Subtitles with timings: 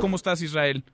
[0.00, 0.84] ¿Cómo estás, Israel?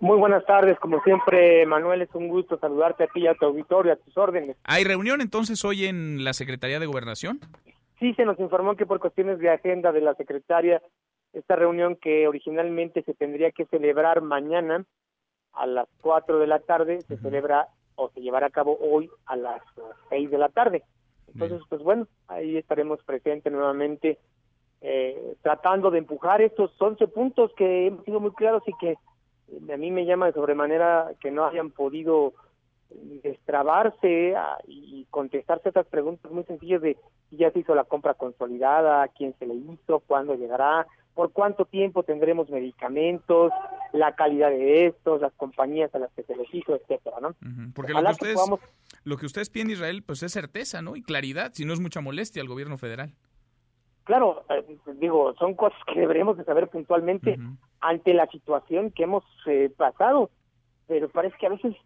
[0.00, 3.46] Muy buenas tardes, como siempre, Manuel, es un gusto saludarte a ti y a tu
[3.46, 4.56] auditorio, a tus órdenes.
[4.64, 7.40] ¿Hay reunión entonces hoy en la Secretaría de Gobernación?
[7.98, 10.80] Sí, se nos informó que por cuestiones de agenda de la secretaria,
[11.34, 14.86] esta reunión que originalmente se tendría que celebrar mañana
[15.52, 19.36] a las 4 de la tarde, se celebra o se llevará a cabo hoy a
[19.36, 19.60] las
[20.08, 20.82] 6 de la tarde.
[21.28, 24.18] Entonces, pues bueno, ahí estaremos presentes nuevamente
[24.82, 28.96] eh, tratando de empujar estos 11 puntos que hemos sido muy claros y que
[29.72, 32.32] a mí me llama de sobremanera que no hayan podido
[33.22, 36.96] destrabarse ah, y contestarse estas preguntas muy sencillas de
[37.28, 41.64] si ya se hizo la compra consolidada, quién se le hizo, cuándo llegará, por cuánto
[41.64, 43.52] tiempo tendremos medicamentos,
[43.92, 47.34] la calidad de estos, las compañías a las que se les hizo, etcétera, ¿no?
[47.74, 48.40] Porque lo que, ustedes,
[49.04, 50.96] lo que ustedes piden, Israel, pues es certeza, ¿no?
[50.96, 53.14] Y claridad, si no es mucha molestia al gobierno federal.
[54.04, 54.64] Claro, eh,
[54.96, 57.38] digo, son cosas que deberemos de saber puntualmente
[57.80, 60.30] ante la situación que hemos eh, pasado,
[60.86, 61.76] pero parece que a veces,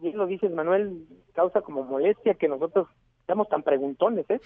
[0.00, 2.88] bien lo dices Manuel, causa como molestia que nosotros
[3.26, 4.40] seamos tan preguntones, ¿eh?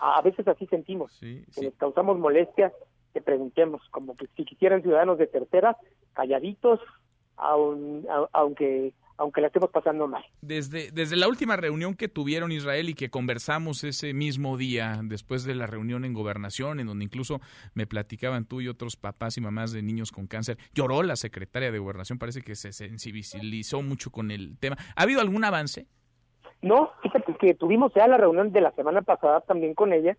[0.00, 2.72] A, veces así sentimos, que les causamos molestia
[3.12, 5.76] que preguntemos, como que si quisieran ciudadanos de tercera,
[6.14, 6.80] calladitos,
[7.36, 10.24] aunque aunque la estemos pasando mal.
[10.40, 15.44] Desde, desde la última reunión que tuvieron Israel y que conversamos ese mismo día, después
[15.44, 17.40] de la reunión en gobernación, en donde incluso
[17.74, 21.70] me platicaban tú y otros papás y mamás de niños con cáncer, lloró la secretaria
[21.70, 24.76] de gobernación, parece que se sensibilizó mucho con el tema.
[24.96, 25.86] ¿Ha habido algún avance?
[26.60, 30.16] No, fíjate que tuvimos ya la reunión de la semana pasada también con ella,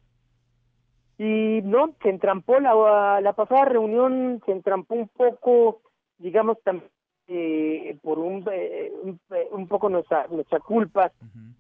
[1.18, 5.82] y no, se entrampó la, la pasada reunión, se entrampó un poco,
[6.18, 6.90] digamos, también
[7.28, 8.92] eh, por un, eh,
[9.32, 11.12] eh, un, poco nuestra, nuestra culpa,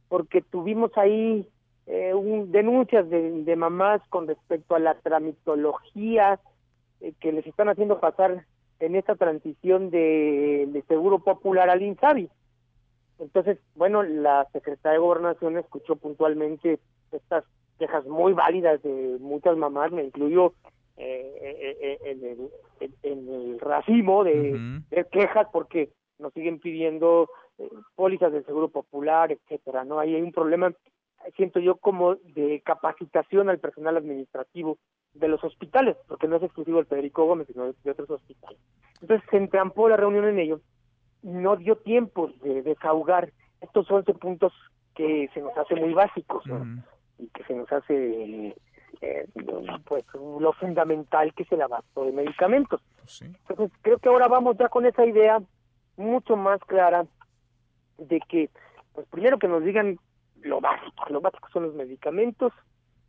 [0.09, 1.47] porque tuvimos ahí
[1.87, 6.39] eh, un, denuncias de, de, mamás con respecto a la tramitología
[7.19, 8.45] que les están haciendo pasar
[8.79, 12.29] en esta transición de, de Seguro Popular al INSABI.
[13.19, 16.79] Entonces, bueno, la Secretaría de Gobernación escuchó puntualmente
[17.11, 17.43] estas
[17.79, 20.53] quejas muy válidas de muchas mamás, me incluyo
[20.97, 22.51] eh, eh, eh, en, el,
[23.01, 23.32] en,
[23.63, 24.81] racimo de,
[25.11, 27.29] quejas porque nos siguen pidiendo
[27.95, 29.99] pólizas del seguro popular, etcétera, ¿no?
[29.99, 30.71] Ahí hay un problema,
[31.35, 34.77] siento yo, como de capacitación al personal administrativo
[35.13, 38.59] de los hospitales, porque no es exclusivo el Federico Gómez, sino de, otros hospitales.
[39.01, 40.61] Entonces se entrampó la reunión en ello,
[41.21, 43.31] no dio tiempo de desahogar
[43.61, 44.53] estos 11 puntos
[44.95, 46.43] que se nos hace muy básicos,
[47.19, 48.55] Y que se nos hace
[49.03, 49.27] eh,
[49.85, 52.81] pues lo fundamental que es el abasto de medicamentos.
[52.97, 55.41] Pues Entonces creo que ahora vamos ya con esa idea
[55.97, 57.05] mucho más clara
[57.97, 58.49] de que,
[58.93, 59.99] pues primero que nos digan
[60.41, 62.53] lo básico, lo básico son los medicamentos,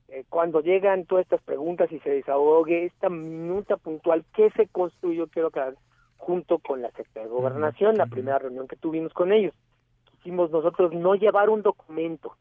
[0.09, 5.29] eh, cuando llegan todas estas preguntas y se desahogue esta minuta puntual que se construyó,
[5.29, 5.77] quiero aclarar,
[6.17, 9.55] junto con la Secretaría de Gobernación, la primera reunión que tuvimos con ellos.
[10.17, 12.37] Quisimos nosotros no llevar un documento,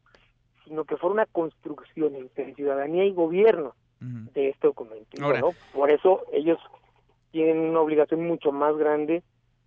[0.64, 5.16] sino que fuera una construcción entre ciudadanía y gobierno de este documento.
[5.72, 6.58] por eso ellos
[7.30, 9.22] tienen una obligación mucho más grande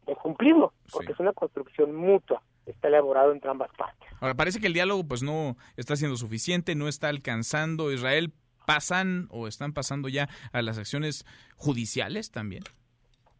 [0.05, 4.07] de cumplirlo, porque es una construcción mutua, está elaborado entre ambas partes.
[4.21, 7.91] Ahora, parece que el diálogo pues no está siendo suficiente, no está alcanzando.
[7.91, 8.31] Israel
[8.65, 11.25] pasan o están pasando ya a las acciones
[11.55, 12.63] judiciales también.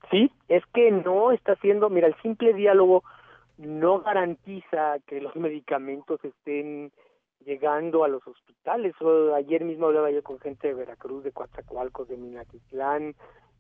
[0.10, 3.04] Sí, es que no está haciendo, mira, el simple diálogo
[3.58, 6.92] no garantiza que los medicamentos estén
[7.48, 8.94] llegando a los hospitales.
[9.36, 13.16] ayer mismo hablaba yo con gente de Veracruz, de Coatzacoalcos, de Minatitlán,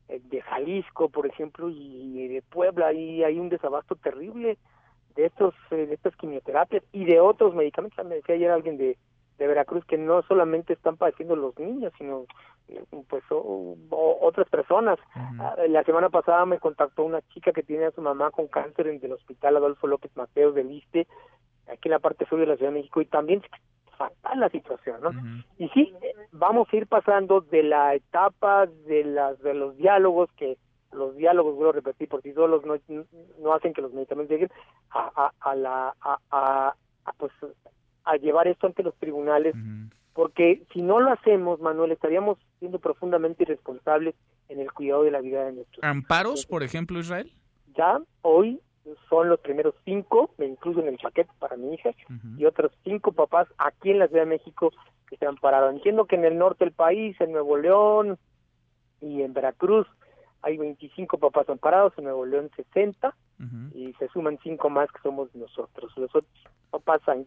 [0.09, 4.57] eh, de Jalisco, por ejemplo, y de Puebla, y hay un desabasto terrible
[5.15, 8.05] de estos eh, de estas quimioterapias y de otros medicamentos.
[8.05, 8.97] Me decía ayer alguien de,
[9.37, 12.25] de Veracruz que no solamente están padeciendo los niños, sino
[12.67, 14.99] eh, pues otras personas.
[15.15, 18.87] Ah, la semana pasada me contactó una chica que tiene a su mamá con cáncer
[18.87, 21.07] en el hospital Adolfo López Mateos del Liste,
[21.67, 23.41] aquí en la parte sur de la Ciudad de México, y también
[23.97, 25.11] fatal la situación, ¿no?
[25.57, 25.93] Y sí,
[26.31, 30.57] vamos a ir pasando de la etapa de las de los diálogos que
[30.91, 32.75] los diálogos, vuelvo a repetir, por sí solos no,
[33.39, 34.49] no hacen que los medicamentos lleguen
[34.91, 36.73] a, a, la a, a,
[37.17, 37.31] pues
[38.03, 39.53] a llevar esto ante los tribunales,
[40.13, 44.15] porque si no lo hacemos, Manuel, estaríamos siendo profundamente irresponsables
[44.49, 45.83] en el cuidado de la vida de nuestros.
[45.83, 47.31] ¿Amparos, por ejemplo, Israel?
[47.75, 48.61] Ya hoy
[49.09, 49.75] son los primeros
[50.57, 51.91] incluyo en el paquete para mi hija,
[52.37, 54.71] y otros cinco papás aquí en la Ciudad de México
[55.07, 55.69] que se han parado.
[55.69, 58.17] Entiendo que en el norte del país, en Nuevo León
[59.01, 59.87] y en Veracruz,
[60.41, 63.15] hay 25 papás amparados, en Nuevo León 60,
[63.73, 65.91] y se suman cinco más que somos nosotros.
[65.95, 66.25] Los otros
[66.71, 67.25] papás han,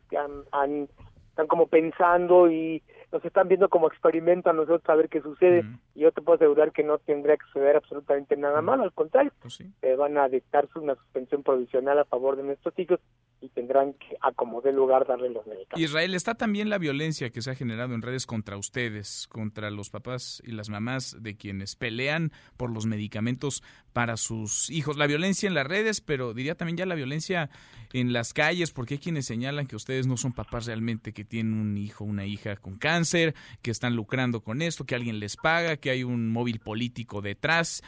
[0.53, 0.89] han,
[1.29, 2.83] están como pensando y
[3.13, 5.65] nos están viendo como experimento a nosotros a ver qué sucede.
[5.95, 9.33] Y yo te puedo asegurar que no tendría que suceder absolutamente nada malo, al contrario,
[9.41, 9.59] pues
[9.99, 13.01] van a dictar una suspensión provisional a favor de nuestros hijos
[13.41, 15.81] y tendrán que acomodar lugar darle los medicamentos.
[15.81, 19.89] Israel, está también la violencia que se ha generado en redes contra ustedes, contra los
[19.89, 24.97] papás y las mamás de quienes pelean por los medicamentos para sus hijos.
[24.99, 27.49] La violencia en las redes, pero diría también ya la violencia
[27.93, 31.55] en las calles, porque hay quienes señalan que ustedes no son papás realmente, que tienen
[31.55, 35.79] un hijo, una hija con cáncer, que están lucrando con esto, que alguien les paga,
[35.79, 37.83] que hay un móvil político detrás.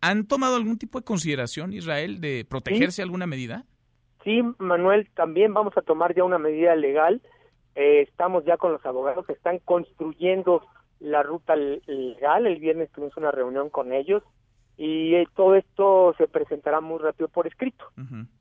[0.00, 3.64] ¿Han tomado algún tipo de consideración, Israel, de protegerse alguna medida?
[4.26, 7.22] Sí, Manuel, también vamos a tomar ya una medida legal.
[7.76, 10.66] Eh, estamos ya con los abogados que están construyendo
[10.98, 12.48] la ruta legal.
[12.48, 14.24] El viernes tuvimos una reunión con ellos
[14.76, 17.84] y eh, todo esto se presentará muy rápido por escrito.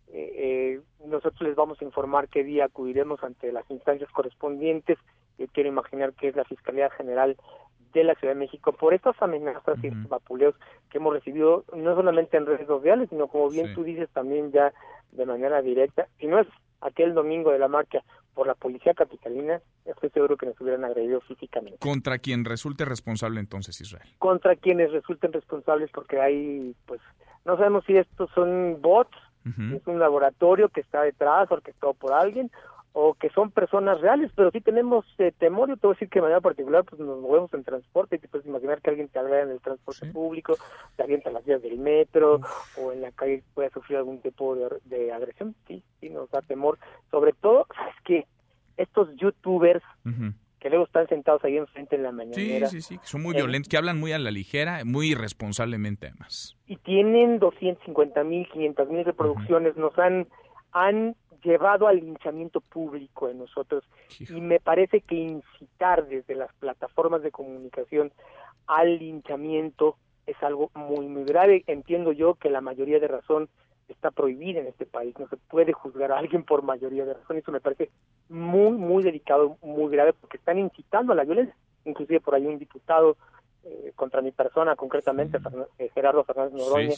[0.08, 4.98] Eh, nosotros les vamos a informar qué día acudiremos ante las instancias correspondientes.
[5.38, 7.38] Yo quiero imaginar que es la Fiscalía General
[7.94, 10.56] de la Ciudad de México por estas amenazas y estos vapuleos
[10.90, 14.74] que hemos recibido no solamente en redes sociales, sino como bien tú dices también ya
[15.16, 16.08] de manera directa.
[16.20, 16.48] Si no es
[16.82, 18.04] aquel domingo de la marcha
[18.34, 21.80] por la policía capitalina, estoy seguro que nos hubieran agredido físicamente.
[21.80, 24.08] ¿Contra quien resulte responsable entonces Israel?
[24.20, 27.02] Contra quienes resulten responsables porque hay, pues,
[27.46, 29.16] no sabemos si estos son bots,
[29.46, 32.50] es un laboratorio que está detrás, orquestado por alguien,
[32.98, 36.08] o que son personas reales, pero sí tenemos eh, temor, yo te voy a decir
[36.08, 39.10] que de manera particular pues nos movemos en transporte y te puedes imaginar que alguien
[39.10, 40.56] te agrega en el transporte público,
[40.96, 42.40] te avienta las vías del metro
[42.78, 46.80] o en la calle puede sufrir algún tipo de, agresión, sí, sí nos da temor,
[47.12, 48.28] sobre todo, ¿sabes qué?
[48.78, 49.84] Estos youtubers
[50.62, 52.34] que luego están sentados ahí enfrente en la mañana.
[52.34, 56.08] Sí, sí, sí, que son muy violentos, que hablan muy a la ligera, muy irresponsablemente
[56.08, 56.56] además.
[56.66, 60.28] Y tienen 250 mil, 500 mil reproducciones, nos han
[60.76, 61.16] han
[61.46, 63.84] llevado al linchamiento público en nosotros.
[64.20, 68.12] Y me parece que incitar desde las plataformas de comunicación
[68.68, 71.64] al linchamiento es algo muy muy grave.
[71.68, 73.50] Entiendo yo que la mayoría de razón
[73.88, 77.38] está prohibida en este país, no se puede juzgar a alguien por mayoría de razón,
[77.38, 77.92] eso me parece
[78.30, 81.56] muy muy delicado, muy grave porque están incitando a la violencia,
[81.86, 83.16] inclusive por ahí un diputado
[83.64, 85.38] eh, contra mi persona, concretamente
[85.78, 86.96] eh, Gerardo Fernández Noroña,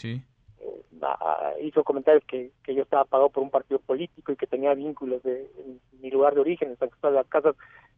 [1.61, 5.21] hizo comentarios que, que yo estaba pagado por un partido político y que tenía vínculos
[5.23, 5.49] de
[6.01, 7.55] mi lugar de origen, en San de las Casas,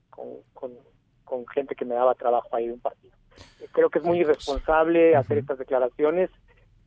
[0.09, 3.13] con, con, gente que me daba trabajo ahí de un partido.
[3.71, 6.29] Creo que es muy irresponsable hacer estas declaraciones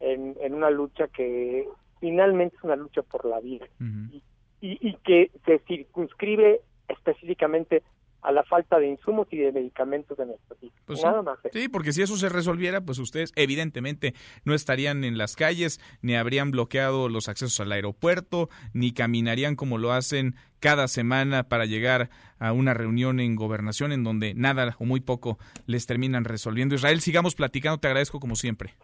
[0.00, 1.68] en, en una lucha que
[2.00, 4.22] finalmente es una lucha por la vida y,
[4.60, 7.82] y que se circunscribe específicamente
[8.22, 10.72] a la falta de insumos y de medicamentos de nuestro país.
[10.86, 11.38] Pues Nada más.
[11.52, 14.14] Sí, porque si eso se resolviera, pues ustedes evidentemente
[14.44, 19.78] no estarían en las calles, ni habrían bloqueado los accesos al aeropuerto, ni caminarían como
[19.78, 24.84] lo hacen cada semana para llegar a una reunión en gobernación en donde nada o
[24.84, 26.76] muy poco les terminan resolviendo.
[26.76, 28.74] Israel, sigamos platicando, te agradezco como siempre.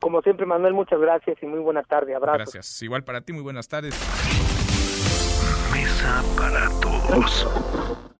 [0.00, 2.14] Como siempre, Manuel, muchas gracias y muy buena tarde.
[2.14, 2.38] Abrazo.
[2.38, 2.82] Gracias.
[2.82, 3.94] Igual para ti, muy buenas tardes.
[5.72, 8.07] Mesa para todos.